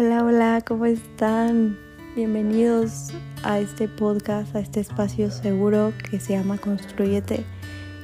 [0.00, 1.76] Hola, hola, ¿cómo están?
[2.14, 3.08] Bienvenidos
[3.42, 7.44] a este podcast, a este espacio seguro que se llama Construyete.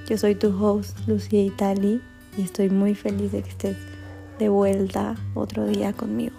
[0.08, 2.02] Yo soy tu host, Lucía Itali,
[2.36, 3.76] y estoy muy feliz de que estés
[4.40, 6.34] de vuelta otro día conmigo.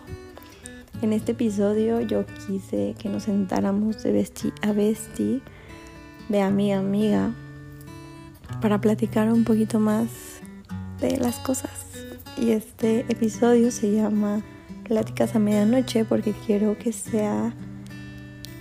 [1.02, 5.40] En este episodio yo quise que nos sentáramos de bestie a bestie,
[6.28, 7.32] de amiga a amiga,
[8.60, 10.10] para platicar un poquito más
[11.00, 11.88] de las cosas.
[12.36, 14.44] Y este episodio se llama
[14.88, 17.54] Pláticas a medianoche porque quiero que sea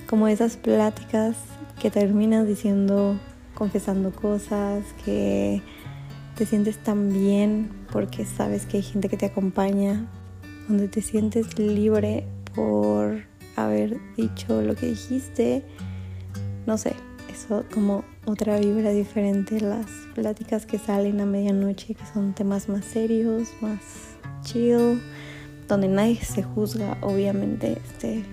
[0.08, 1.36] como esas pláticas
[1.80, 3.18] que terminas diciendo,
[3.54, 5.60] confesando cosas, que
[6.34, 10.06] te sientes tan bien porque sabes que hay gente que te acompaña,
[10.66, 13.24] donde te sientes libre por
[13.56, 15.62] haber dicho lo que dijiste,
[16.66, 16.94] no sé,
[17.30, 22.84] eso como otra vibra diferente, las pláticas que salen a medianoche, que son temas más
[22.84, 23.80] serios, más
[24.42, 25.00] chill,
[25.68, 28.24] donde nadie se juzga, obviamente este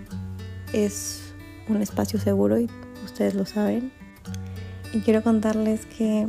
[0.74, 1.34] es
[1.68, 2.70] un espacio seguro y
[3.04, 3.92] ustedes lo saben.
[4.94, 6.28] Y quiero contarles que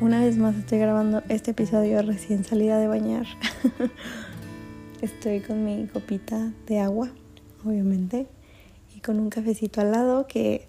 [0.00, 3.26] una vez más estoy grabando este episodio recién salida de bañar.
[5.02, 7.10] estoy con mi copita de agua,
[7.64, 8.26] obviamente,
[8.94, 10.68] y con un cafecito al lado que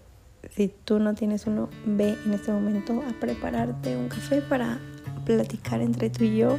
[0.54, 4.78] si tú no tienes uno, ve en este momento a prepararte un café para
[5.24, 6.58] platicar entre tú y yo,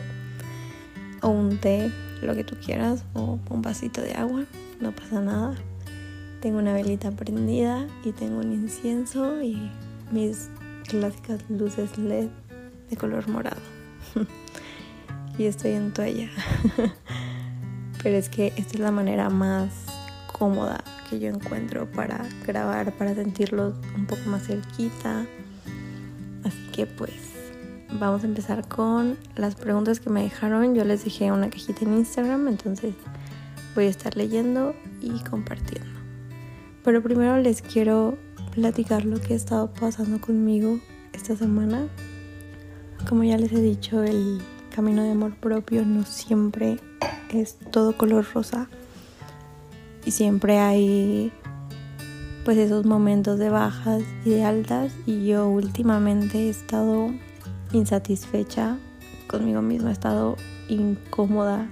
[1.21, 1.91] o un té,
[2.25, 4.45] lo que tú quieras, o un vasito de agua,
[4.79, 5.55] no pasa nada.
[6.41, 9.71] Tengo una velita prendida y tengo un incienso y
[10.11, 10.49] mis
[10.87, 12.29] clásicas luces LED
[12.89, 13.61] de color morado.
[15.37, 16.29] y estoy en toalla.
[18.03, 19.69] Pero es que esta es la manera más
[20.31, 25.25] cómoda que yo encuentro para grabar, para sentirlo un poco más cerquita.
[26.43, 27.36] Así que pues
[27.91, 30.75] vamos a empezar con las preguntas que me dejaron.
[30.75, 32.93] Yo les dejé una cajita en Instagram, entonces
[33.75, 35.99] voy a estar leyendo y compartiendo.
[36.83, 38.17] Pero primero les quiero
[38.51, 40.79] platicar lo que ha estado pasando conmigo
[41.13, 41.87] esta semana.
[43.07, 44.41] Como ya les he dicho, el
[44.73, 46.79] camino de amor propio no siempre
[47.29, 48.67] es todo color rosa
[50.05, 51.31] y siempre hay
[52.45, 57.11] pues esos momentos de bajas y de altas y yo últimamente he estado
[57.73, 58.77] insatisfecha
[59.27, 60.35] conmigo misma, he estado
[60.69, 61.69] incómoda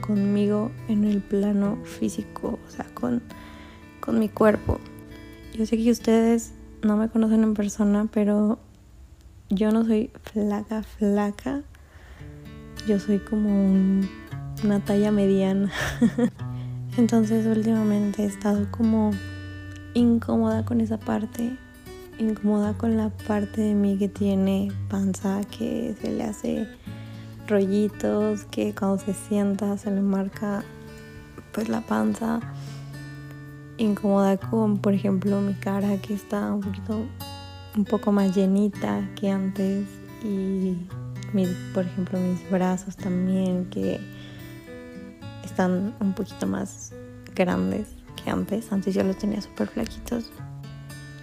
[0.00, 3.22] conmigo en el plano físico, o sea, con,
[4.00, 4.78] con mi cuerpo.
[5.54, 8.58] Yo sé que ustedes no me conocen en persona, pero
[9.48, 11.62] yo no soy flaca, flaca.
[12.86, 13.70] Yo soy como
[14.64, 15.70] una talla mediana.
[16.96, 19.12] Entonces últimamente he estado como
[19.94, 21.56] incómoda con esa parte,
[22.22, 26.66] incómoda con la parte de mí que tiene panza, que se le hace
[27.46, 30.64] rollitos, que cuando se sienta se le marca
[31.52, 32.40] pues la panza,
[33.78, 37.04] incómoda con por ejemplo mi cara que está un poquito
[37.76, 39.86] un poco más llenita que antes
[40.22, 40.76] y
[41.72, 43.98] por ejemplo mis brazos también que
[45.44, 46.92] están un poquito más
[47.34, 47.88] grandes
[48.22, 48.72] que antes.
[48.72, 50.30] Antes yo los tenía súper flaquitos.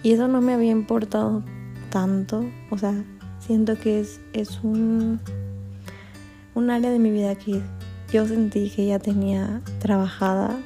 [0.02, 1.42] Y eso no me había importado
[1.90, 2.44] tanto.
[2.70, 3.04] O sea,
[3.38, 5.20] siento que es, es un,
[6.54, 7.60] un área de mi vida que
[8.12, 10.58] yo sentí que ya tenía trabajada.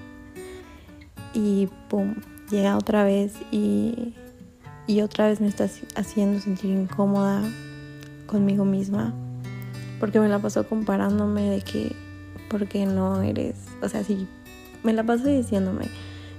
[1.33, 2.15] Y pum,
[2.51, 4.15] llega otra vez y,
[4.87, 7.43] y otra vez me está haciendo sentir incómoda
[8.27, 9.13] conmigo misma.
[9.99, 11.97] Porque me la pasó comparándome de que
[12.49, 14.29] porque no eres, o sea, si
[14.85, 15.87] me la paso diciéndome,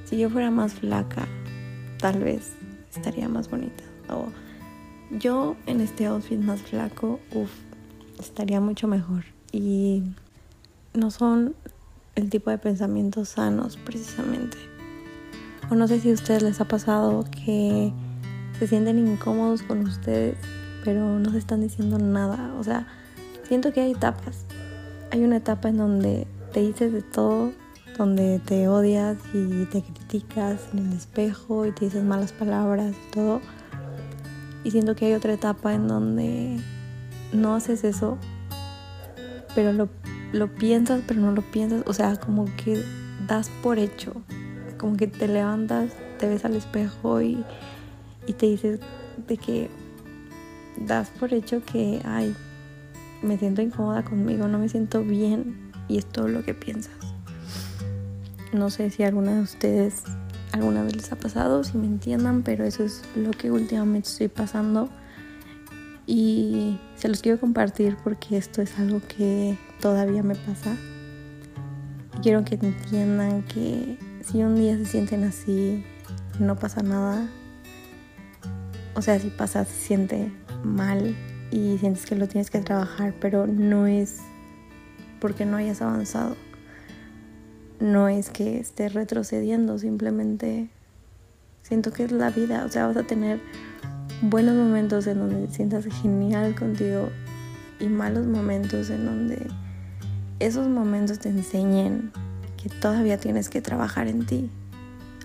[0.06, 1.28] si yo fuera más flaca,
[2.00, 2.54] tal vez
[2.96, 3.84] estaría más bonita.
[4.10, 4.28] O
[5.12, 7.52] yo en este outfit más flaco, uff,
[8.20, 9.24] estaría mucho mejor.
[9.52, 10.04] Y
[10.94, 11.56] no son
[12.16, 14.58] el tipo de pensamientos sanos precisamente.
[15.70, 17.92] O no sé si a ustedes les ha pasado que
[18.60, 20.38] se sienten incómodos con ustedes,
[20.84, 22.54] pero no se están diciendo nada.
[22.60, 22.88] O sea,
[23.48, 24.46] siento que hay etapas
[25.16, 27.54] hay una etapa en donde te dices de todo,
[27.98, 33.12] donde te odias y te criticas en el espejo y te dices malas palabras y
[33.12, 33.42] todo.
[34.64, 36.59] Y siento que hay otra etapa en donde
[37.34, 38.18] no haces eso,
[39.53, 39.90] pero lo,
[40.34, 41.84] lo piensas, pero no lo piensas.
[41.86, 42.84] O sea, como que
[43.28, 44.14] das por hecho.
[44.78, 47.44] Como que te levantas, te ves al espejo y,
[48.28, 48.80] y te dices
[49.28, 49.70] de que
[50.78, 52.36] das por hecho que, ay,
[53.22, 57.15] me siento incómoda conmigo, no me siento bien y es todo lo que piensas.
[58.53, 60.03] No sé si alguna de ustedes
[60.52, 64.30] alguna vez les ha pasado, si me entiendan, pero eso es lo que últimamente estoy
[64.30, 64.90] pasando
[66.08, 70.76] y se los quiero compartir porque esto es algo que todavía me pasa.
[72.22, 75.84] quiero que entiendan que si un día se sienten así,
[76.40, 77.28] no pasa nada.
[78.96, 80.32] O sea, si pasa, se siente
[80.64, 81.16] mal
[81.52, 84.22] y sientes que lo tienes que trabajar, pero no es
[85.20, 86.36] porque no hayas avanzado.
[87.80, 90.70] No es que estés retrocediendo, simplemente
[91.62, 92.64] siento que es la vida.
[92.66, 93.40] O sea, vas a tener
[94.22, 97.10] buenos momentos en donde te sientas genial contigo
[97.80, 99.48] y malos momentos en donde
[100.40, 102.12] esos momentos te enseñen
[102.62, 104.50] que todavía tienes que trabajar en ti.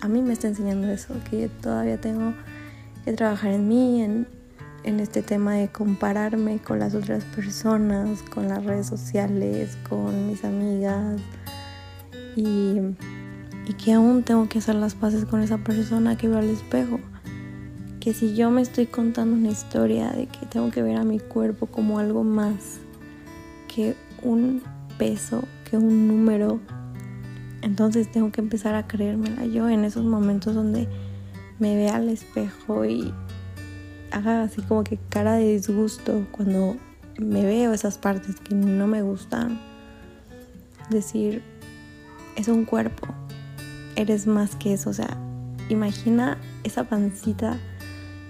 [0.00, 2.34] A mí me está enseñando eso, que todavía tengo
[3.04, 4.26] que trabajar en mí, en,
[4.82, 10.44] en este tema de compararme con las otras personas, con las redes sociales, con mis
[10.44, 11.20] amigas
[12.36, 12.78] y,
[13.66, 17.00] y que aún tengo que hacer las paces con esa persona que veo al espejo.
[18.00, 21.18] Que si yo me estoy contando una historia de que tengo que ver a mi
[21.18, 22.80] cuerpo como algo más
[23.74, 24.62] que un
[24.98, 26.60] peso, que un número,
[27.62, 30.88] entonces tengo que empezar a creérmela yo en esos momentos donde
[31.58, 33.12] me vea al espejo y
[34.10, 36.76] haga así como que cara de disgusto cuando
[37.18, 39.60] me veo esas partes que no me gustan.
[40.88, 41.42] Decir,
[42.40, 43.06] es un cuerpo,
[43.96, 44.90] eres más que eso.
[44.90, 45.16] O sea,
[45.68, 47.58] imagina esa pancita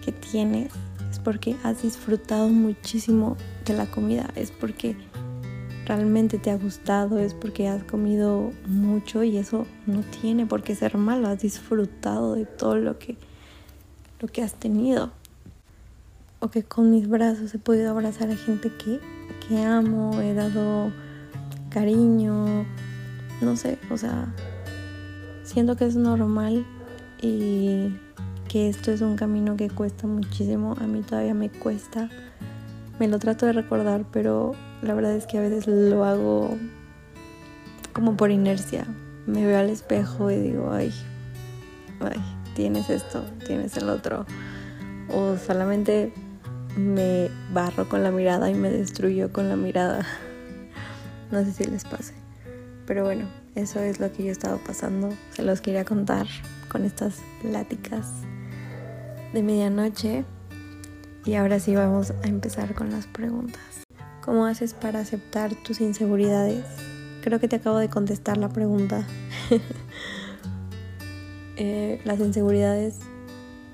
[0.05, 0.73] que tienes.
[1.11, 4.31] Es porque has disfrutado muchísimo de la comida.
[4.35, 4.97] Es porque
[5.87, 10.75] realmente te ha gustado, es porque has comido mucho y eso no tiene por qué
[10.75, 13.17] ser malo, has disfrutado de todo lo que,
[14.21, 15.13] lo que has tenido.
[16.41, 18.99] O que con mis brazos he podido abrazar a gente que,
[19.47, 20.91] que amo, he dado
[21.69, 22.65] cariño,
[23.41, 24.35] no sé, o sea,
[25.43, 26.67] siento que es normal
[27.21, 27.97] y
[28.49, 32.09] que esto es un camino que cuesta muchísimo, a mí todavía me cuesta,
[32.99, 36.57] me lo trato de recordar, pero la verdad es que a veces lo hago
[37.93, 38.87] como por inercia.
[39.27, 40.93] Me veo al espejo y digo, ay,
[42.01, 42.21] ay,
[42.55, 44.27] tienes esto, tienes el otro.
[45.13, 46.13] O solamente
[46.77, 50.07] me barro con la mirada y me destruyo con la mirada.
[51.31, 52.20] No sé si les pase.
[52.87, 55.11] Pero bueno, eso es lo que yo he estado pasando.
[55.33, 56.27] Se los quería contar
[56.69, 58.07] con estas pláticas
[59.33, 60.25] de medianoche.
[61.25, 63.85] Y ahora sí vamos a empezar con las preguntas.
[64.23, 66.65] ¿Cómo haces para aceptar tus inseguridades?
[67.23, 69.07] Creo que te acabo de contestar la pregunta.
[71.63, 73.01] Eh, las inseguridades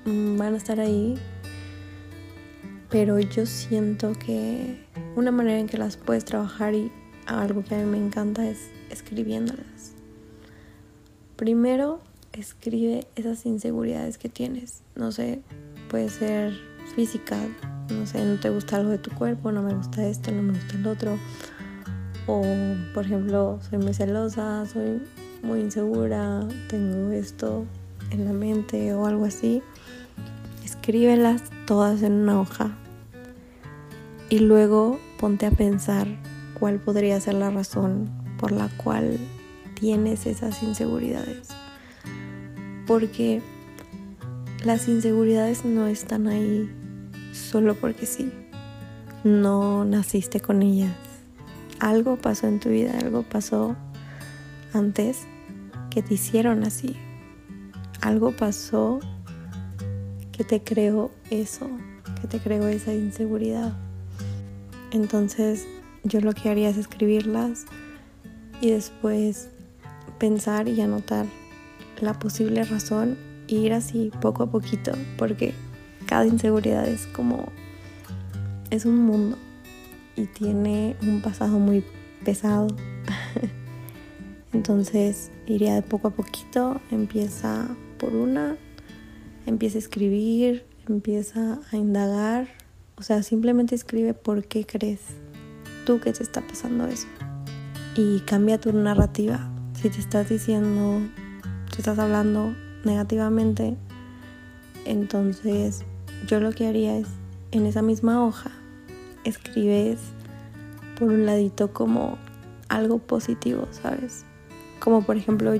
[0.03, 1.17] mm, van a estar ahí,
[2.89, 6.91] pero yo siento que una manera en que las puedes trabajar y
[7.27, 9.93] algo que a mí me encanta es escribiéndolas.
[11.35, 11.99] Primero,
[12.33, 14.81] escribe esas inseguridades que tienes.
[14.95, 15.41] No sé,
[15.89, 16.53] puede ser
[16.95, 17.37] física,
[17.89, 20.53] no sé, no te gusta algo de tu cuerpo, no me gusta esto, no me
[20.53, 21.17] gusta el otro.
[22.25, 22.43] O,
[22.93, 25.01] por ejemplo, soy muy celosa, soy
[25.43, 27.65] muy insegura, tengo esto
[28.11, 29.61] en la mente o algo así.
[30.65, 32.77] Escríbelas todas en una hoja
[34.29, 36.07] y luego ponte a pensar
[36.59, 38.09] cuál podría ser la razón
[38.39, 39.17] por la cual
[39.79, 41.49] tienes esas inseguridades.
[42.87, 43.41] Porque
[44.63, 46.69] las inseguridades no están ahí
[47.31, 48.31] solo porque sí.
[49.23, 50.95] No naciste con ellas.
[51.79, 53.75] Algo pasó en tu vida, algo pasó
[54.73, 55.27] antes
[55.91, 56.95] que te hicieron así.
[58.01, 58.99] Algo pasó
[60.31, 61.69] que te creó eso,
[62.21, 63.73] que te creó esa inseguridad.
[64.91, 65.67] Entonces
[66.07, 67.65] yo lo que haría es escribirlas
[68.61, 69.49] y después
[70.17, 71.25] pensar y anotar
[72.01, 75.53] la posible razón e ir así poco a poquito porque
[76.05, 77.51] cada inseguridad es como,
[78.69, 79.37] es un mundo
[80.15, 81.83] y tiene un pasado muy
[82.23, 82.67] pesado.
[84.53, 87.67] Entonces iría de poco a poquito, empieza
[87.99, 88.57] por una,
[89.45, 92.47] empieza a escribir, empieza a indagar,
[92.95, 95.01] o sea, simplemente escribe por qué crees
[95.87, 97.07] tú que te está pasando eso.
[97.95, 99.49] Y cambia tu narrativa.
[99.73, 100.99] Si te estás diciendo,
[101.71, 102.53] te estás hablando
[102.83, 103.77] negativamente,
[104.83, 105.85] entonces
[106.27, 107.07] yo lo que haría es,
[107.51, 108.51] en esa misma hoja,
[109.23, 109.99] escribes
[110.99, 112.17] por un ladito como
[112.67, 114.25] algo positivo, ¿sabes?
[114.81, 115.53] Como por ejemplo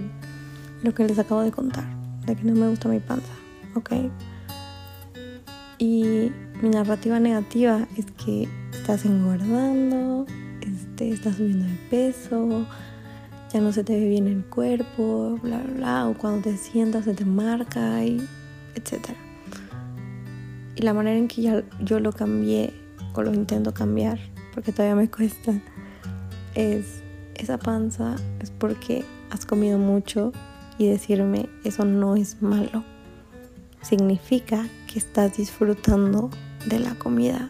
[0.84, 1.86] lo que les acabo de contar,
[2.26, 3.34] de que no me gusta mi panza,
[3.76, 3.92] ¿ok?
[5.78, 10.26] Y mi narrativa negativa es que estás engordando,
[10.62, 12.66] este, estás subiendo de peso,
[13.54, 17.06] ya no se te ve bien el cuerpo, bla, bla, bla, o cuando te sientas
[17.06, 18.26] se te marca, y
[18.76, 19.18] etcétera.
[20.76, 22.74] Y la manera en que ya yo lo cambié
[23.14, 24.20] o lo intento cambiar,
[24.54, 25.54] porque todavía me cuesta,
[26.56, 27.04] es
[27.36, 30.32] esa panza es porque has comido mucho
[30.78, 32.84] y decirme eso no es malo.
[33.82, 36.30] Significa que estás disfrutando
[36.68, 37.50] de la comida.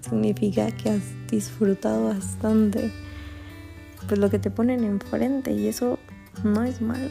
[0.00, 2.92] Significa que has disfrutado bastante
[4.08, 5.98] pues lo que te ponen enfrente y eso
[6.44, 7.08] no es malo.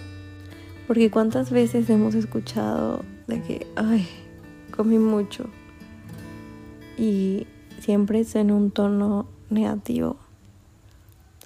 [0.88, 4.08] Porque cuántas veces hemos escuchado de que, ay,
[4.76, 5.46] comí mucho.
[6.98, 7.48] Y
[7.80, 10.18] siempre es en un tono negativo.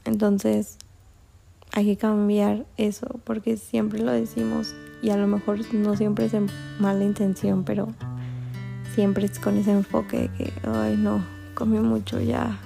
[0.03, 0.77] Entonces,
[1.71, 6.33] hay que cambiar eso, porque siempre lo decimos y a lo mejor no siempre es
[6.33, 6.47] en
[6.79, 7.93] mala intención, pero
[8.95, 11.21] siempre es con ese enfoque de que, ay, no,
[11.53, 12.57] comí mucho, ya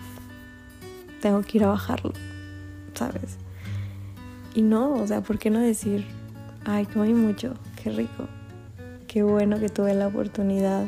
[1.22, 2.14] tengo que ir a bajarlo,
[2.94, 3.38] ¿sabes?
[4.54, 6.06] Y no, o sea, ¿por qué no decir,
[6.66, 8.28] ay, comí mucho, qué rico,
[9.08, 10.86] qué bueno que tuve la oportunidad,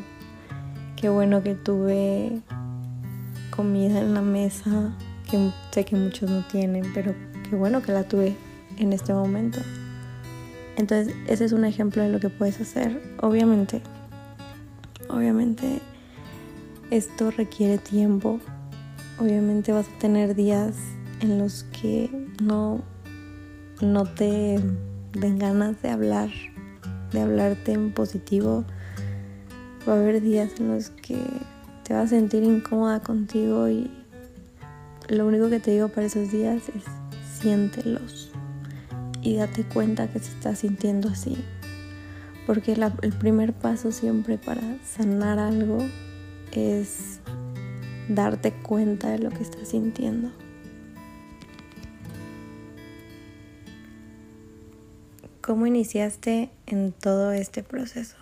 [0.94, 2.40] qué bueno que tuve
[3.50, 4.96] comida en la mesa,
[5.28, 7.16] que sé que muchos no tienen, pero
[7.50, 8.36] qué bueno que la tuve
[8.78, 9.58] en este momento.
[10.76, 13.02] Entonces, ese es un ejemplo de lo que puedes hacer.
[13.20, 13.82] Obviamente,
[15.12, 15.80] obviamente
[16.90, 18.40] esto requiere tiempo.
[19.18, 20.74] Obviamente vas a tener días
[21.20, 22.10] en los que
[22.42, 22.82] no
[23.80, 24.60] no te
[25.12, 26.30] den ganas de hablar,
[27.12, 28.64] de hablarte en positivo.
[29.88, 31.18] Va a haber días en los que
[31.82, 33.90] te vas a sentir incómoda contigo y
[35.08, 36.84] lo único que te digo para esos días es
[37.40, 38.30] siéntelos
[39.20, 41.36] y date cuenta que se está sintiendo así.
[42.52, 45.78] Porque el primer paso siempre para sanar algo
[46.50, 47.18] es
[48.10, 50.28] darte cuenta de lo que estás sintiendo.
[55.40, 58.16] ¿Cómo iniciaste en todo este proceso?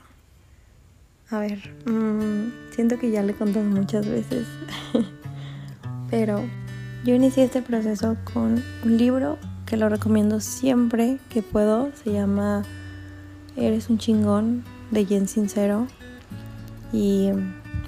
[1.31, 4.47] A ver, mm, siento que ya le he muchas veces,
[6.09, 6.41] pero
[7.05, 11.91] yo inicié este proceso con un libro que lo recomiendo siempre que puedo.
[12.05, 12.63] Se llama
[13.57, 15.87] Eres un chingón de Jen Sincero.
[16.93, 17.31] Y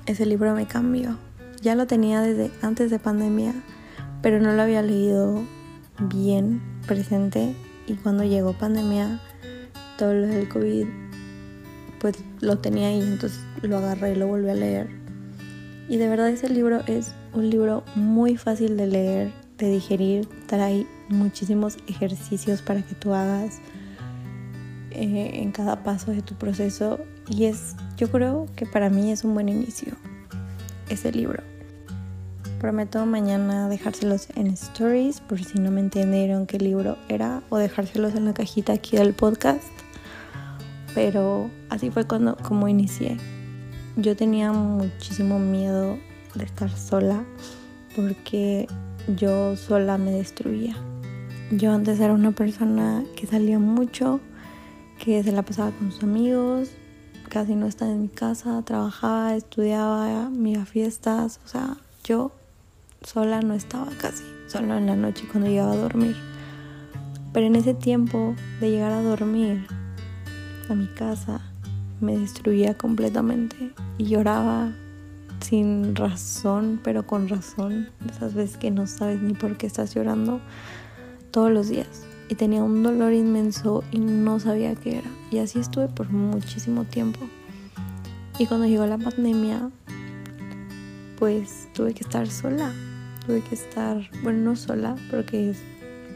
[0.06, 1.18] ese libro me cambió.
[1.60, 3.54] Ya lo tenía desde antes de pandemia,
[4.20, 5.42] pero no lo había leído
[6.08, 7.54] bien presente
[7.86, 9.20] y cuando llegó pandemia,
[9.98, 10.86] todo lo del COVID,
[12.00, 14.88] pues lo tenía ahí, entonces lo agarré y lo volví a leer.
[15.88, 20.86] Y de verdad ese libro es un libro muy fácil de leer, de digerir, trae
[21.08, 23.60] muchísimos ejercicios para que tú hagas
[24.94, 29.24] eh, en cada paso de tu proceso y es, yo creo que para mí es
[29.24, 29.94] un buen inicio
[30.88, 31.42] ese libro.
[32.60, 38.14] Prometo mañana dejárselos en stories por si no me entendieron qué libro era o dejárselos
[38.14, 39.64] en la cajita aquí del podcast.
[40.94, 43.16] Pero así fue cuando como inicié.
[43.96, 45.98] Yo tenía muchísimo miedo
[46.34, 47.24] de estar sola
[47.96, 48.68] porque
[49.16, 50.76] yo sola me destruía.
[51.50, 54.20] Yo antes era una persona que salía mucho,
[55.02, 56.70] que se la pasaba con sus amigos,
[57.28, 62.30] casi no estaba en mi casa, trabajaba, estudiaba, iba a fiestas, o sea, yo
[63.02, 66.14] sola no estaba casi, solo en la noche cuando llegaba a dormir.
[67.32, 69.66] Pero en ese tiempo de llegar a dormir
[70.68, 71.40] a mi casa,
[72.00, 74.72] me destruía completamente y lloraba
[75.40, 77.88] sin razón, pero con razón.
[78.08, 80.40] Esas veces que no sabes ni por qué estás llorando
[81.32, 82.11] todos los días.
[82.32, 85.10] Y tenía un dolor inmenso y no sabía qué era.
[85.30, 87.20] Y así estuve por muchísimo tiempo.
[88.38, 89.68] Y cuando llegó la pandemia,
[91.18, 92.72] pues tuve que estar sola
[93.26, 95.54] tuve que estar, bueno, no sola, porque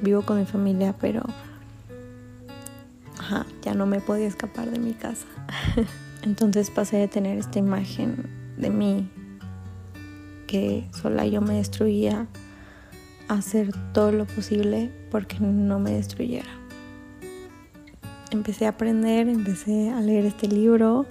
[0.02, 1.22] vivo con mi familia, pero
[3.62, 5.26] ya no me podía escapar de mi casa.
[6.22, 9.10] Entonces pasé de tener esta imagen de mí,
[10.46, 12.26] que sola yo me destruía,
[13.28, 16.48] hacer todo lo posible porque no me destruyera.
[18.30, 21.06] Empecé a aprender, empecé a leer este libro,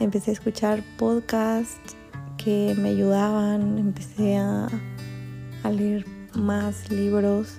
[0.00, 1.96] empecé a escuchar podcasts
[2.36, 4.68] que me ayudaban, empecé a
[5.70, 7.58] leer más libros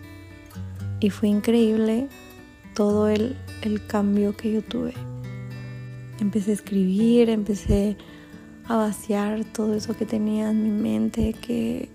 [1.00, 2.08] y fue increíble
[2.74, 3.38] todo el,
[3.88, 4.94] cambio que yo tuve.
[6.20, 7.98] Empecé a escribir, empecé
[8.68, 11.89] a vaciar todo eso que tenía en mi mente, que,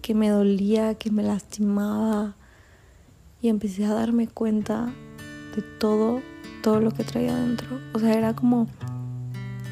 [0.00, 2.36] que me dolía, que me lastimaba.
[3.42, 4.94] Y empecé a darme cuenta
[5.54, 6.22] de todo,
[6.62, 7.80] todo lo que traía dentro.
[7.92, 8.68] O sea, era como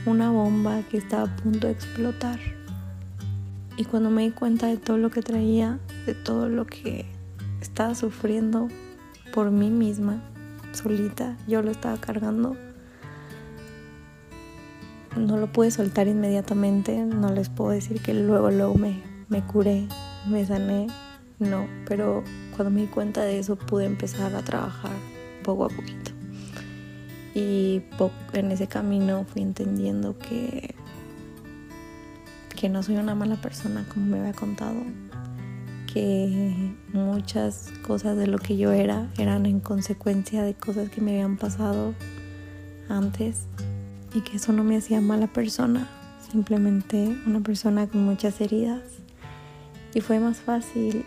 [0.06, 2.38] una bomba que estaba a punto de explotar.
[3.76, 7.06] Y cuando me di cuenta de todo lo que traía, de todo lo que
[7.60, 8.68] estaba sufriendo
[9.32, 10.20] por mí misma,
[10.72, 12.56] solita, yo lo estaba cargando,
[15.16, 19.86] no lo pude soltar inmediatamente, no les puedo decir que luego, luego me, me curé,
[20.28, 20.88] me sané,
[21.40, 22.22] no, pero
[22.54, 24.92] cuando me di cuenta de eso pude empezar a trabajar
[25.42, 26.12] poco a poquito.
[27.34, 27.82] Y
[28.34, 30.74] en ese camino fui entendiendo que,
[32.54, 34.82] que no soy una mala persona como me había contado,
[35.90, 41.12] que muchas cosas de lo que yo era eran en consecuencia de cosas que me
[41.12, 41.94] habían pasado
[42.90, 43.46] antes
[44.12, 45.88] y que eso no me hacía mala persona,
[46.30, 48.82] simplemente una persona con muchas heridas.
[49.94, 51.04] Y fue más fácil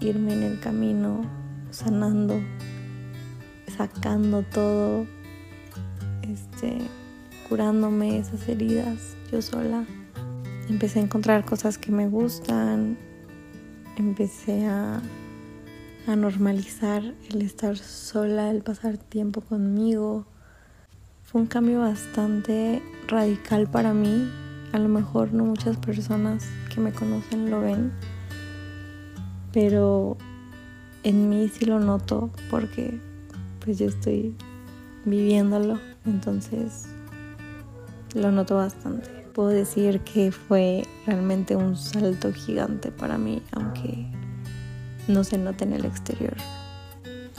[0.00, 1.22] irme en el camino
[1.70, 2.40] sanando,
[3.76, 5.06] sacando todo,
[6.22, 6.78] este,
[7.48, 9.84] curándome esas heridas yo sola.
[10.68, 12.98] Empecé a encontrar cosas que me gustan,
[13.96, 15.00] empecé a,
[16.06, 20.26] a normalizar el estar sola, el pasar tiempo conmigo.
[21.24, 24.30] Fue un cambio bastante radical para mí.
[24.72, 27.90] A lo mejor no muchas personas que me conocen lo ven,
[29.52, 30.16] pero
[31.02, 32.98] en mí sí lo noto porque
[33.64, 34.34] pues yo estoy
[35.04, 36.86] viviéndolo, entonces
[38.14, 39.08] lo noto bastante.
[39.34, 44.06] Puedo decir que fue realmente un salto gigante para mí, aunque
[45.06, 46.34] no se note en el exterior.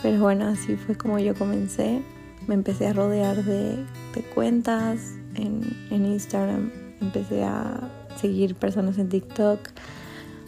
[0.01, 2.01] Pero bueno, así fue como yo comencé.
[2.47, 3.85] Me empecé a rodear de,
[4.33, 5.61] cuentas en,
[5.91, 9.59] en Instagram, empecé a seguir personas en TikTok,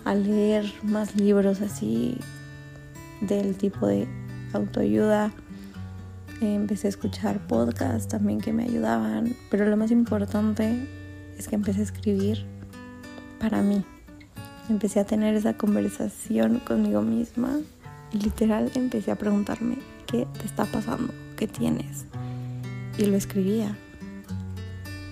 [0.05, 2.17] a leer más libros así
[3.21, 4.07] del tipo de
[4.53, 5.31] autoayuda.
[6.41, 10.87] Empecé a escuchar podcasts también que me ayudaban, pero lo más importante
[11.37, 12.45] es que empecé a escribir
[13.39, 13.83] para mí.
[14.69, 17.59] Empecé a tener esa conversación conmigo misma
[18.11, 19.77] y literal empecé a preguntarme,
[20.07, 21.13] ¿qué te está pasando?
[21.37, 22.05] ¿Qué tienes?
[22.97, 23.77] Y lo escribía.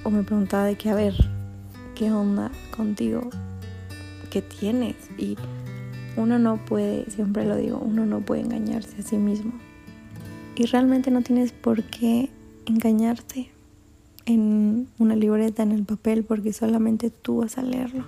[0.04, 1.14] O me preguntaba de qué, a ver,
[1.96, 3.30] ¿qué onda contigo?
[4.30, 4.96] ¿Qué tienes?
[5.18, 5.38] Y
[6.16, 9.54] uno no puede, siempre lo digo, uno no puede engañarse a sí mismo.
[10.56, 12.30] Y realmente no tienes por qué
[12.66, 13.50] engañarte
[14.26, 18.06] en una libreta, en el papel, porque solamente tú vas a leerlo.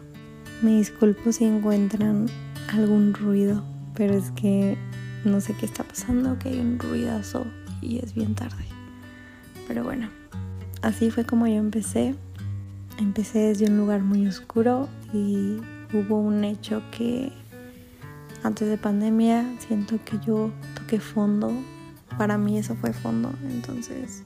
[0.61, 2.27] Me disculpo si encuentran
[2.67, 3.63] algún ruido,
[3.95, 4.77] pero es que
[5.25, 7.45] no sé qué está pasando, que hay un ruidazo
[7.81, 8.65] y es bien tarde.
[9.67, 10.09] Pero bueno,
[10.81, 12.15] así fue como yo empecé.
[12.99, 15.57] Empecé desde un lugar muy oscuro y
[15.93, 17.31] hubo un hecho que
[18.43, 21.51] antes de pandemia siento que yo toqué fondo.
[22.17, 23.31] Para mí eso fue fondo.
[23.43, 24.23] Entonces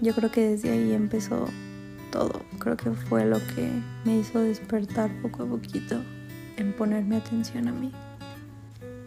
[0.00, 1.48] yo creo que desde ahí empezó
[2.10, 2.42] todo.
[2.58, 3.70] Creo que fue lo que
[4.04, 6.00] me hizo despertar poco a poquito
[6.56, 7.92] en ponerme atención a mí.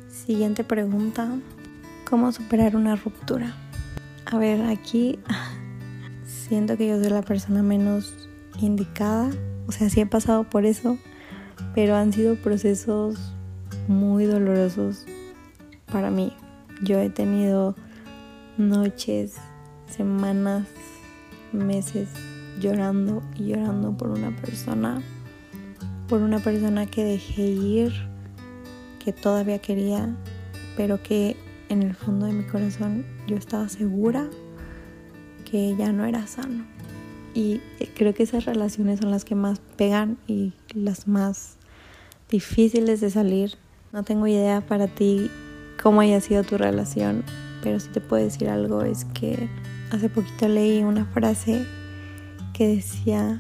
[0.10, 1.30] Siguiente pregunta.
[2.10, 3.56] ¿Cómo superar una ruptura?
[4.26, 5.20] A ver, aquí
[6.26, 8.14] siento que yo soy la persona menos
[8.60, 9.30] indicada.
[9.68, 10.98] O sea, sí he pasado por eso,
[11.74, 13.34] pero han sido procesos
[13.88, 15.06] muy dolorosos
[15.92, 16.34] para mí.
[16.84, 17.76] Yo he tenido
[18.58, 19.36] noches,
[19.88, 20.68] semanas,
[21.52, 22.10] meses
[22.60, 25.02] llorando y llorando por una persona,
[26.08, 27.94] por una persona que dejé ir,
[29.04, 30.16] que todavía quería,
[30.78, 31.36] pero que
[31.70, 34.30] en el fondo de mi corazón yo estaba segura
[35.50, 36.75] que ya no era sano.
[37.36, 37.62] Y
[37.96, 41.58] creo que esas relaciones son las que más pegan y las más
[42.30, 43.58] difíciles de salir
[43.92, 45.30] no tengo idea para ti
[45.82, 47.24] cómo haya sido tu relación,
[47.62, 49.50] pero si te puedo decir algo es que
[49.92, 51.66] hace poquito leí una frase
[52.54, 53.40] que decía,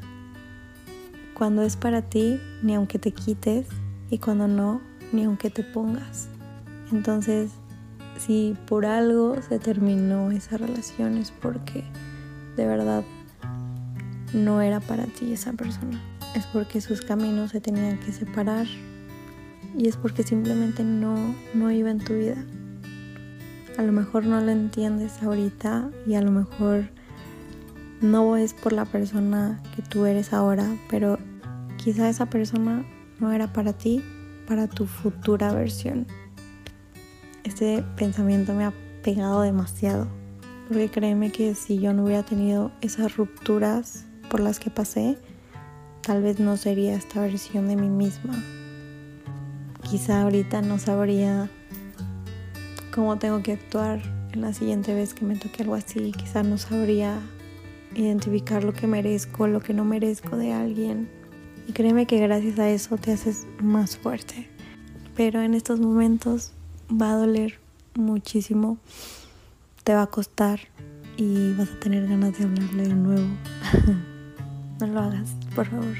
[1.33, 3.67] cuando es para ti, ni aunque te quites,
[4.09, 4.79] y cuando no,
[5.11, 6.29] ni aunque te pongas.
[6.91, 7.51] Entonces,
[8.17, 11.83] si por algo se terminó esa relación es porque
[12.55, 13.03] de verdad
[14.33, 16.01] no era para ti esa persona.
[16.35, 18.67] Es porque sus caminos se tenían que separar
[19.77, 22.37] y es porque simplemente no, no iba en tu vida.
[23.77, 26.89] A lo mejor no lo entiendes ahorita y a lo mejor
[28.01, 31.17] no es por la persona que tú eres ahora, pero
[31.77, 32.85] quizá esa persona
[33.19, 34.03] no era para ti,
[34.47, 36.07] para tu futura versión.
[37.43, 40.07] Este pensamiento me ha pegado demasiado,
[40.67, 44.05] porque créeme que si yo no hubiera tenido esas rupturas
[44.35, 45.17] por las que pasé,
[46.01, 48.43] tal vez no sería esta versión de mí misma
[49.85, 51.49] quizá ahorita no sabría
[52.93, 54.01] cómo tengo que actuar
[54.33, 56.11] en la siguiente vez que me toque algo así.
[56.11, 57.19] Quizá no sabría
[57.93, 61.09] identificar lo que merezco, lo que no merezco de alguien.
[61.67, 64.49] Y créeme que gracias a eso te haces más fuerte.
[65.15, 66.51] Pero en estos momentos
[66.89, 67.59] va a doler
[67.93, 68.77] muchísimo.
[69.83, 70.59] Te va a costar
[71.15, 73.27] y vas a tener ganas de hablarle de nuevo.
[74.79, 75.95] no lo hagas, por favor.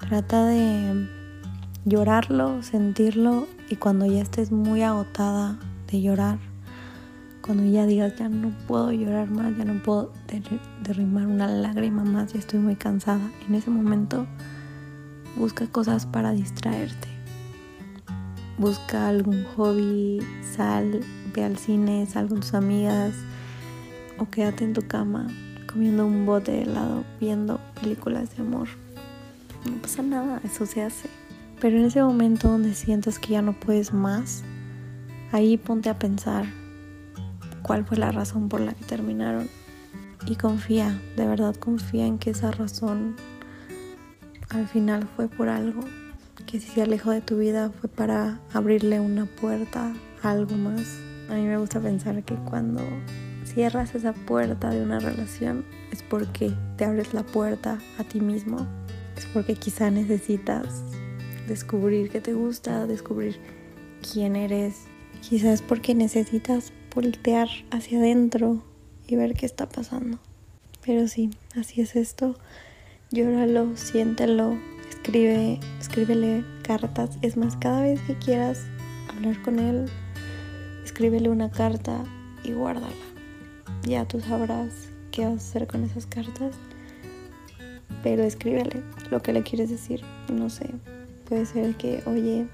[0.00, 1.08] Trata de
[1.84, 5.58] llorarlo, sentirlo y cuando ya estés muy agotada
[5.90, 6.38] de llorar,
[7.40, 10.12] cuando ya digas ya no puedo llorar más, ya no puedo
[10.82, 14.26] derrimar una lágrima más, ya estoy muy cansada, en ese momento
[15.36, 17.08] busca cosas para distraerte.
[18.58, 21.00] Busca algún hobby, sal,
[21.34, 23.14] ve al cine, sal con tus amigas
[24.18, 25.26] o quédate en tu cama
[25.72, 28.68] comiendo un bote de helado, viendo películas de amor.
[29.64, 31.08] No pasa nada, eso se hace.
[31.60, 34.42] Pero en ese momento donde sientas que ya no puedes más,
[35.30, 36.46] ahí ponte a pensar
[37.62, 39.48] cuál fue la razón por la que terminaron.
[40.26, 43.16] Y confía, de verdad confía en que esa razón
[44.50, 45.80] al final fue por algo,
[46.46, 50.98] que si se alejó de tu vida fue para abrirle una puerta a algo más.
[51.30, 52.82] A mí me gusta pensar que cuando
[53.54, 58.66] cierras esa puerta de una relación es porque te abres la puerta a ti mismo,
[59.16, 60.82] es porque quizá necesitas
[61.46, 63.38] descubrir qué te gusta, descubrir
[64.12, 64.86] quién eres.
[65.20, 68.62] Quizás porque necesitas voltear hacia adentro
[69.06, 70.18] y ver qué está pasando.
[70.84, 72.36] Pero sí, así es esto.
[73.10, 77.18] Llóralo, siéntelo, escribe, escríbele cartas.
[77.22, 78.62] Es más, cada vez que quieras
[79.14, 79.86] hablar con él,
[80.84, 82.02] escríbele una carta
[82.42, 83.11] y guárdala.
[83.84, 86.54] Ya tú sabrás qué vas a hacer con esas cartas.
[88.02, 90.02] Pero escríbele lo que le quieres decir.
[90.28, 90.70] No sé,
[91.32, 92.46] Puede ser que, oye,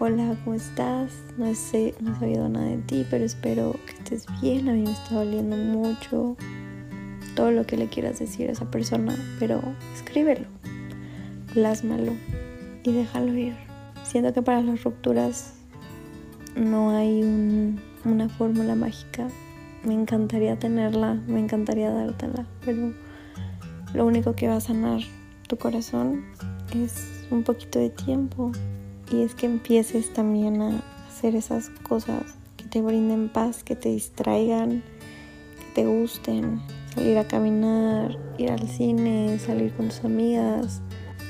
[0.00, 1.12] hola, ¿cómo estás?
[1.38, 4.68] No sé, no he sabido nada de ti, pero espero que estés bien.
[4.68, 6.36] A mí me está doliendo mucho
[7.36, 9.62] todo lo que le quieras decir a esa persona, pero
[9.94, 10.46] escríbelo,
[11.52, 12.14] plásmalo
[12.82, 13.54] y déjalo ir.
[14.02, 15.54] Siento que para las rupturas
[16.56, 17.22] no hay
[18.04, 19.28] una fórmula mágica.
[19.84, 22.94] Me encantaría tenerla, me encantaría dártela, pero
[23.92, 25.00] lo único que va a sanar
[25.46, 26.24] tu corazón
[26.74, 28.50] es un poquito de tiempo.
[29.12, 32.22] Y es que empieces también a hacer esas cosas
[32.56, 34.82] que te brinden paz, que te distraigan,
[35.58, 36.62] que te gusten,
[36.94, 40.80] salir a caminar, ir al cine, salir con tus amigas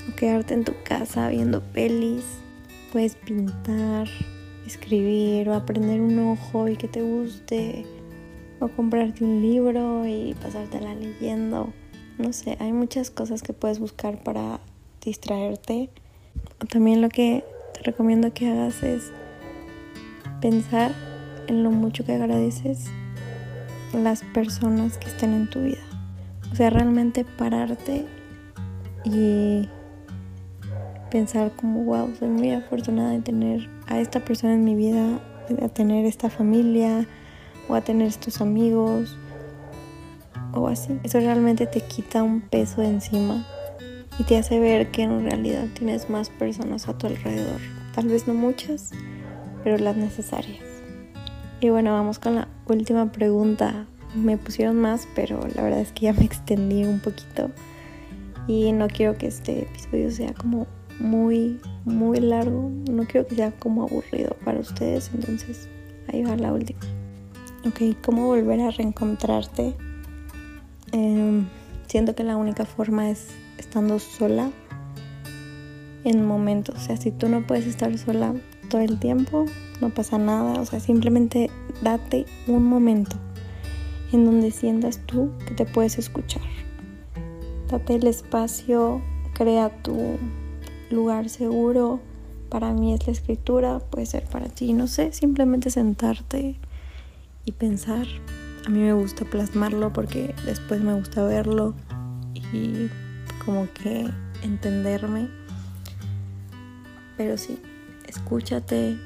[0.08, 2.24] o quedarte en tu casa viendo pelis.
[2.92, 4.06] Puedes pintar,
[4.64, 7.84] escribir o aprender un nuevo hobby que te guste
[8.68, 11.72] comprarte un libro y pasártela leyendo.
[12.18, 14.60] No sé, hay muchas cosas que puedes buscar para
[15.02, 15.90] distraerte.
[16.70, 19.12] También lo que te recomiendo que hagas es
[20.40, 20.92] pensar
[21.48, 22.86] en lo mucho que agradeces
[23.92, 25.82] las personas que estén en tu vida.
[26.52, 28.06] O sea, realmente pararte
[29.04, 29.68] y
[31.10, 35.68] pensar como, wow, soy muy afortunada de tener a esta persona en mi vida, de
[35.68, 37.06] tener esta familia
[37.68, 39.16] o a tener estos amigos
[40.52, 40.98] o así.
[41.02, 43.46] Eso realmente te quita un peso de encima
[44.18, 47.60] y te hace ver que en realidad tienes más personas a tu alrededor.
[47.94, 48.90] Tal vez no muchas,
[49.62, 50.62] pero las necesarias.
[51.60, 53.86] Y bueno, vamos con la última pregunta.
[54.14, 57.50] Me pusieron más, pero la verdad es que ya me extendí un poquito.
[58.46, 60.66] Y no quiero que este episodio sea como
[61.00, 62.70] muy, muy largo.
[62.90, 65.10] No quiero que sea como aburrido para ustedes.
[65.14, 65.68] Entonces,
[66.12, 66.80] ahí va la última.
[67.66, 69.74] Ok, ¿cómo volver a reencontrarte?
[70.92, 71.46] Em,
[71.86, 74.50] siento que la única forma es estando sola
[76.04, 76.76] en momentos.
[76.76, 78.34] O sea, si tú no puedes estar sola
[78.68, 79.46] todo el tiempo,
[79.80, 80.60] no pasa nada.
[80.60, 81.48] O sea, simplemente
[81.82, 83.16] date un momento
[84.12, 86.42] en donde sientas tú que te puedes escuchar.
[87.70, 89.00] Date el espacio,
[89.32, 90.18] crea tu
[90.90, 92.00] lugar seguro.
[92.50, 96.60] Para mí es la escritura, puede ser para ti, no sé, simplemente sentarte
[97.44, 98.06] y pensar.
[98.66, 101.74] A mí me gusta plasmarlo porque después me gusta verlo
[102.34, 102.88] y
[103.44, 104.08] como que
[104.42, 105.28] entenderme.
[107.16, 107.60] Pero sí,
[108.06, 108.96] escúchate,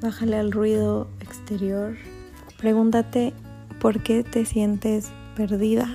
[0.00, 1.96] bájale al ruido exterior.
[2.58, 3.34] Pregúntate
[3.80, 5.88] por qué te sientes perdida,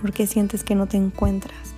[0.00, 1.74] por qué sientes que no te encuentras,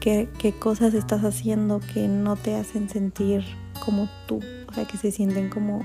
[0.00, 3.44] qué, qué cosas estás haciendo que no te hacen sentir
[3.84, 5.82] como tú, o sea, que se sienten como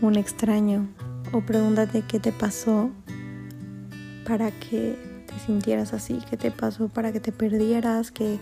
[0.00, 0.88] un extraño.
[1.32, 2.90] O pregúntate qué te pasó
[4.26, 4.98] para que
[5.46, 8.38] sintieras así, qué te pasó para que te perdieras, que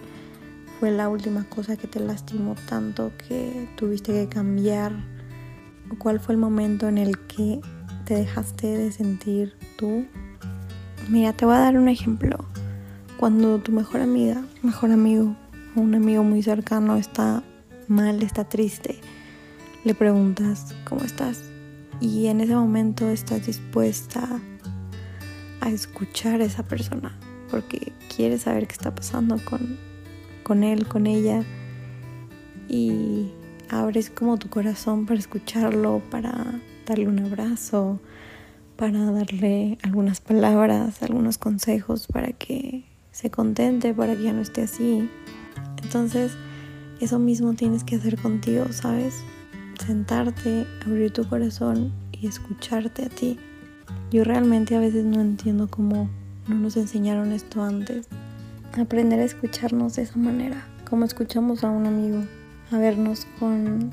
[0.79, 4.93] fue la última cosa que te lastimó tanto que tuviste que cambiar,
[5.91, 7.61] o cuál fue el momento en el que
[8.05, 10.05] te dejaste de sentir tú.
[11.09, 12.45] Mira, te voy a dar un ejemplo.
[13.19, 15.37] Cuando tu mejor amiga, mejor amigo,
[15.77, 17.43] un amigo muy cercano está
[17.87, 19.01] mal, está triste,
[19.85, 21.50] le preguntas, ¿cómo estás?
[22.01, 24.41] Y en ese momento estás dispuesta
[25.61, 27.19] a escuchar a esa persona
[27.51, 29.79] porque quiere saber qué está pasando con,
[30.43, 31.45] con él, con ella.
[32.69, 33.33] y
[33.69, 38.01] abres como tu corazón para escucharlo, para darle un abrazo,
[38.77, 44.63] para darle algunas palabras, algunos consejos para que se contente, para que ya no esté
[44.63, 45.09] así.
[45.83, 46.33] Entonces,
[47.01, 49.15] eso mismo tienes que hacer contigo, ¿sabes?
[49.87, 53.39] Sentarte, abrir tu corazón y escucharte a ti.
[54.11, 56.11] Yo realmente a veces no entiendo cómo
[56.47, 58.07] no nos enseñaron esto antes.
[58.79, 62.23] Aprender a escucharnos de esa manera, como escuchamos a un amigo,
[62.71, 63.91] a vernos con,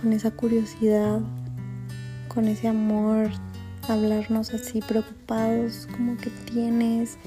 [0.00, 1.20] con esa curiosidad,
[2.28, 3.28] con ese amor,
[3.88, 7.18] hablarnos así preocupados, como que tienes,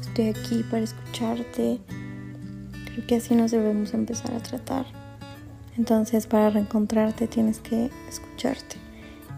[0.00, 1.78] estoy aquí para escucharte.
[2.86, 4.86] Creo que así nos debemos empezar a tratar.
[5.78, 8.76] Entonces para reencontrarte tienes que escucharte.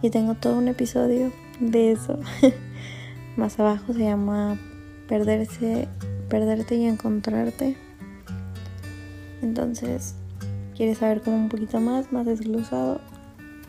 [0.03, 2.19] Y tengo todo un episodio de eso.
[3.37, 4.59] Más abajo se llama
[5.09, 5.89] perderse,
[6.29, 7.77] perderte y encontrarte.
[9.43, 10.15] Entonces,
[10.77, 13.01] ¿quieres saber como un poquito más, más desglosado?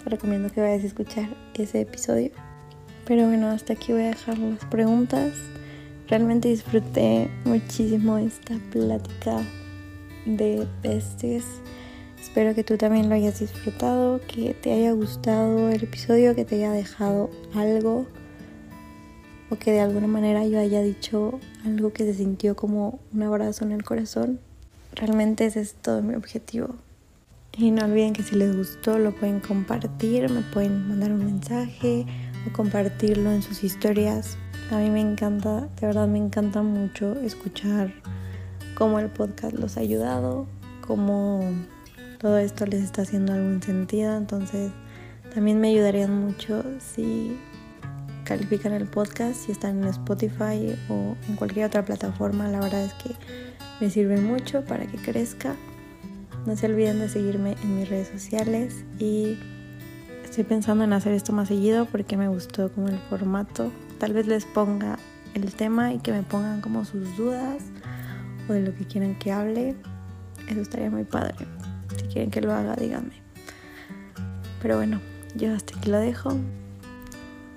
[0.03, 2.32] Te recomiendo que vayas a escuchar ese episodio.
[3.05, 5.34] Pero bueno, hasta aquí voy a dejar las preguntas.
[6.08, 9.41] Realmente disfruté muchísimo esta plática
[10.25, 11.45] de besties.
[12.21, 16.55] Espero que tú también lo hayas disfrutado, que te haya gustado el episodio, que te
[16.55, 18.05] haya dejado algo
[19.49, 23.65] o que de alguna manera yo haya dicho algo que se sintió como un abrazo
[23.65, 24.39] en el corazón.
[24.93, 26.75] Realmente ese es todo mi objetivo.
[27.58, 32.05] Y no olviden que si les gustó lo pueden compartir, me pueden mandar un mensaje
[32.47, 34.38] o compartirlo en sus historias.
[34.71, 37.91] A mí me encanta, de verdad me encanta mucho escuchar
[38.75, 40.45] cómo el podcast los ha ayudado,
[40.86, 41.41] cómo
[42.19, 44.15] todo esto les está haciendo algún sentido.
[44.15, 44.71] Entonces
[45.34, 47.39] también me ayudarían mucho si
[48.25, 52.47] califican el podcast, si están en Spotify o en cualquier otra plataforma.
[52.47, 53.15] La verdad es que
[53.79, 55.55] me sirve mucho para que crezca.
[56.45, 59.38] No se olviden de seguirme en mis redes sociales y
[60.23, 63.71] estoy pensando en hacer esto más seguido porque me gustó como el formato.
[63.97, 64.99] Tal vez les ponga
[65.34, 67.63] el tema y que me pongan como sus dudas
[68.47, 69.75] o de lo que quieran que hable.
[70.47, 71.59] Eso estaría muy padre.
[71.99, 73.13] Si quieren que lo haga, díganme.
[74.62, 75.01] Pero bueno,
[75.35, 76.31] yo hasta aquí lo dejo.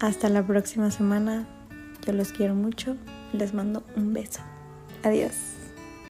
[0.01, 1.47] Hasta la próxima semana.
[2.05, 2.97] Yo los quiero mucho.
[3.33, 4.41] Les mando un beso.
[5.05, 5.52] Adiós.